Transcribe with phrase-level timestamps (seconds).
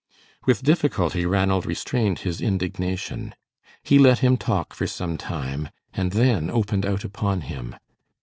[0.47, 3.35] With difficulty Ranald restrained his indignation.
[3.83, 7.75] He let him talk for some time and then opened out upon him.